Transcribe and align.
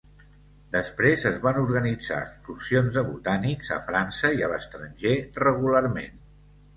Després, 0.75 1.25
es 1.31 1.35
van 1.41 1.57
organitzar 1.63 2.17
excursions 2.27 2.97
de 2.99 3.03
botànics, 3.09 3.69
a 3.75 3.77
França 3.89 4.31
i 4.39 4.41
a 4.47 4.49
l'estranger, 4.55 5.13
regularment. 5.45 6.17